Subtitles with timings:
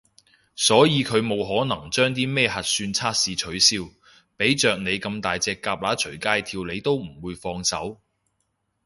[0.55, 3.87] 所以佢冇可能將啲咩核算檢測取消，
[4.35, 8.01] 畀着你咁大隻蛤乸隨街跳你都唔會放手